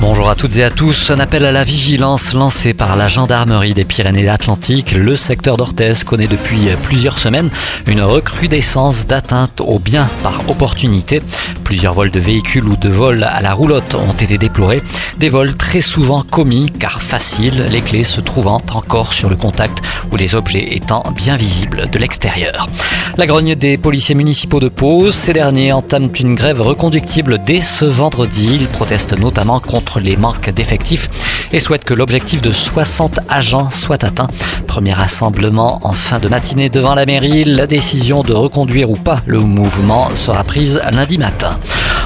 Bonjour 0.00 0.28
à 0.28 0.34
toutes 0.34 0.56
et 0.56 0.64
à 0.64 0.70
tous. 0.70 1.10
Un 1.10 1.20
appel 1.20 1.44
à 1.44 1.52
la 1.52 1.64
vigilance 1.64 2.34
lancé 2.34 2.74
par 2.74 2.96
la 2.96 3.08
gendarmerie 3.08 3.74
des 3.74 3.84
Pyrénées-Atlantiques. 3.84 4.92
Le 4.92 5.14
secteur 5.16 5.56
d'Orthez 5.56 6.04
connaît 6.04 6.26
depuis 6.26 6.68
plusieurs 6.82 7.18
semaines 7.18 7.50
une 7.86 8.02
recrudescence 8.02 9.06
d'atteintes 9.06 9.60
aux 9.60 9.78
biens 9.78 10.10
par 10.22 10.48
opportunité. 10.48 11.22
Plusieurs 11.62 11.94
vols 11.94 12.10
de 12.10 12.20
véhicules 12.20 12.64
ou 12.64 12.76
de 12.76 12.88
vols 12.88 13.24
à 13.24 13.40
la 13.40 13.54
roulotte 13.54 13.94
ont 13.94 14.12
été 14.12 14.36
déplorés. 14.36 14.82
Des 15.18 15.28
vols 15.28 15.56
très 15.56 15.80
souvent 15.80 16.22
commis 16.22 16.70
car 16.78 17.00
faciles, 17.00 17.66
les 17.70 17.80
clés 17.80 18.04
se 18.04 18.20
trouvant 18.20 18.60
encore 18.72 19.12
sur 19.12 19.30
le 19.30 19.36
contact 19.36 19.82
ou 20.12 20.16
les 20.16 20.34
objets 20.34 20.74
étant 20.74 21.02
bien 21.14 21.36
visibles 21.36 21.88
de 21.90 21.98
l'extérieur. 21.98 22.68
La 23.16 23.26
grogne 23.26 23.54
des 23.54 23.78
policiers 23.78 24.14
municipaux 24.14 24.60
de 24.60 24.68
Pau. 24.68 25.12
Ces 25.12 25.32
derniers 25.32 25.72
entament 25.72 26.10
une 26.18 26.34
grève 26.34 26.60
reconductible 26.60 27.38
dès 27.38 27.60
ce 27.60 27.84
vendredi. 27.84 28.58
Ils 28.60 28.68
protestent 28.68 29.16
notamment 29.16 29.60
contre 29.60 29.83
les 30.00 30.16
manques 30.16 30.50
d'effectifs 30.50 31.08
et 31.52 31.60
souhaitent 31.60 31.84
que 31.84 31.94
l'objectif 31.94 32.42
de 32.42 32.50
60 32.50 33.20
agents 33.28 33.70
soit 33.70 34.04
atteint. 34.04 34.28
Premier 34.66 34.92
rassemblement 34.92 35.80
en 35.82 35.92
fin 35.92 36.18
de 36.18 36.28
matinée 36.28 36.68
devant 36.68 36.94
la 36.94 37.06
mairie. 37.06 37.44
La 37.44 37.66
décision 37.66 38.22
de 38.22 38.32
reconduire 38.32 38.90
ou 38.90 38.96
pas 38.96 39.22
le 39.26 39.40
mouvement 39.40 40.14
sera 40.14 40.44
prise 40.44 40.80
lundi 40.90 41.18
matin. 41.18 41.58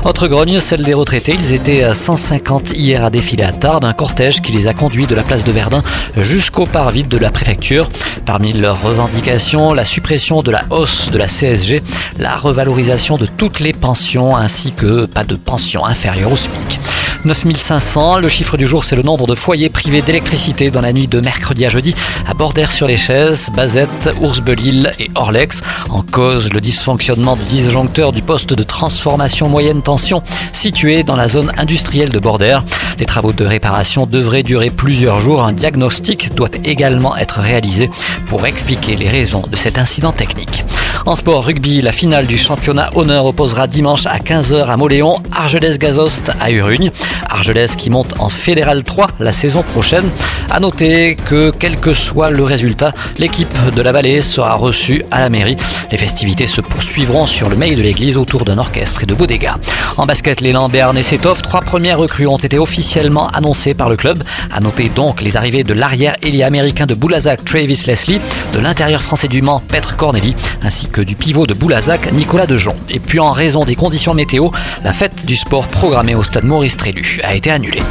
Autre 0.04 0.28
grogne, 0.28 0.60
celle 0.60 0.84
des 0.84 0.94
retraités. 0.94 1.34
Ils 1.38 1.52
étaient 1.52 1.82
à 1.82 1.94
150 1.94 2.70
hier 2.70 3.04
à 3.04 3.10
défiler 3.10 3.42
à 3.42 3.52
Tarbes, 3.52 3.84
un 3.84 3.92
cortège 3.92 4.40
qui 4.40 4.52
les 4.52 4.68
a 4.68 4.74
conduits 4.74 5.06
de 5.06 5.14
la 5.14 5.22
place 5.22 5.44
de 5.44 5.50
Verdun 5.50 5.82
jusqu'au 6.16 6.66
parvis 6.66 7.02
de 7.02 7.18
la 7.18 7.30
préfecture. 7.30 7.88
Parmi 8.24 8.52
leurs 8.52 8.80
revendications, 8.80 9.72
la 9.72 9.84
suppression 9.84 10.42
de 10.42 10.50
la 10.50 10.60
hausse 10.70 11.10
de 11.10 11.18
la 11.18 11.26
CSG, 11.26 11.82
la 12.18 12.36
revalorisation 12.36 13.16
de 13.16 13.26
toutes 13.26 13.60
les 13.60 13.72
pensions 13.72 14.36
ainsi 14.36 14.72
que 14.72 15.06
pas 15.06 15.24
de 15.24 15.34
pension 15.34 15.84
inférieure 15.84 16.32
au 16.32 16.36
SMIC. 16.36 16.78
9500. 17.24 18.18
Le 18.18 18.28
chiffre 18.28 18.56
du 18.56 18.66
jour, 18.66 18.84
c'est 18.84 18.96
le 18.96 19.02
nombre 19.02 19.26
de 19.26 19.34
foyers 19.34 19.68
privés 19.68 20.02
d'électricité 20.02 20.70
dans 20.70 20.80
la 20.80 20.92
nuit 20.92 21.08
de 21.08 21.20
mercredi 21.20 21.64
à 21.66 21.68
jeudi 21.68 21.94
à 22.26 22.34
Bordère-sur-les-Chaises, 22.34 23.50
Bazette, 23.54 24.10
Oursbelil 24.20 24.92
et 24.98 25.10
Orlex. 25.14 25.62
En 25.90 26.02
cause, 26.02 26.52
le 26.52 26.60
dysfonctionnement 26.60 27.36
du 27.36 27.44
disjoncteur 27.44 28.12
du 28.12 28.22
poste 28.22 28.54
de 28.54 28.62
transformation 28.62 29.48
moyenne 29.48 29.82
tension 29.82 30.22
situé 30.52 31.02
dans 31.02 31.16
la 31.16 31.28
zone 31.28 31.52
industrielle 31.56 32.10
de 32.10 32.18
Bordère. 32.18 32.64
Les 32.98 33.06
travaux 33.06 33.32
de 33.32 33.44
réparation 33.44 34.06
devraient 34.06 34.42
durer 34.42 34.70
plusieurs 34.70 35.20
jours. 35.20 35.44
Un 35.44 35.52
diagnostic 35.52 36.34
doit 36.34 36.50
également 36.64 37.16
être 37.16 37.40
réalisé 37.40 37.90
pour 38.28 38.46
expliquer 38.46 38.96
les 38.96 39.08
raisons 39.08 39.42
de 39.50 39.56
cet 39.56 39.78
incident 39.78 40.12
technique. 40.12 40.64
En 41.06 41.14
sport 41.16 41.44
rugby, 41.44 41.80
la 41.80 41.92
finale 41.92 42.26
du 42.26 42.36
championnat 42.36 42.90
honneur 42.94 43.24
opposera 43.26 43.66
dimanche 43.66 44.06
à 44.06 44.18
15h 44.18 44.66
à 44.66 44.76
Moléon, 44.76 45.22
Argelès-Gazost 45.32 46.32
à 46.40 46.50
Urugne. 46.50 46.90
Argelès 47.28 47.76
qui 47.76 47.90
monte 47.90 48.14
en 48.18 48.28
Fédéral 48.28 48.82
3 48.82 49.08
la 49.20 49.32
saison 49.32 49.62
prochaine. 49.62 50.10
À 50.50 50.60
noter 50.60 51.16
que 51.16 51.50
quel 51.50 51.78
que 51.78 51.92
soit 51.92 52.30
le 52.30 52.42
résultat, 52.42 52.92
l'équipe 53.16 53.56
de 53.74 53.82
la 53.82 53.92
vallée 53.92 54.20
sera 54.20 54.54
reçue 54.54 55.04
à 55.10 55.20
la 55.20 55.30
mairie. 55.30 55.56
Les 55.90 55.98
festivités 55.98 56.46
se 56.46 56.60
poursuivront 56.60 57.26
sur 57.26 57.48
le 57.48 57.56
mail 57.56 57.76
de 57.76 57.82
l'église 57.82 58.16
autour 58.16 58.44
d'un 58.44 58.58
orchestre 58.58 59.02
et 59.04 59.06
de 59.06 59.14
beaux 59.14 59.26
dégâts. 59.26 59.52
En 59.96 60.06
basket, 60.06 60.40
les 60.40 60.52
Lambert 60.52 60.96
et 60.96 61.02
Setov, 61.02 61.42
trois 61.42 61.60
premières 61.60 61.98
recrues 61.98 62.26
ont 62.26 62.36
été 62.36 62.58
officiellement 62.58 63.28
annoncées 63.28 63.74
par 63.74 63.88
le 63.88 63.96
club. 63.96 64.22
À 64.52 64.60
noter 64.60 64.88
donc 64.88 65.22
les 65.22 65.36
arrivées 65.36 65.64
de 65.64 65.74
l'arrière 65.74 66.16
ailier 66.22 66.42
américain 66.42 66.86
de 66.86 66.94
Boulazac, 66.94 67.44
Travis 67.44 67.84
Leslie, 67.86 68.20
de 68.52 68.58
l'intérieur 68.58 69.02
français 69.02 69.28
du 69.28 69.42
Mans, 69.42 69.62
Petre 69.66 69.96
Corneli, 69.96 70.34
ainsi 70.62 70.87
que 70.88 71.00
du 71.00 71.16
pivot 71.16 71.46
de 71.46 71.54
Boulazac, 71.54 72.12
Nicolas 72.12 72.46
Dejon. 72.46 72.76
Et 72.88 73.00
puis 73.00 73.20
en 73.20 73.32
raison 73.32 73.64
des 73.64 73.74
conditions 73.74 74.14
météo, 74.14 74.50
la 74.82 74.92
fête 74.92 75.24
du 75.24 75.36
sport 75.36 75.68
programmée 75.68 76.14
au 76.14 76.22
stade 76.22 76.44
Maurice 76.44 76.76
Trélu 76.76 77.20
a 77.22 77.34
été 77.34 77.50
annulée. 77.50 77.82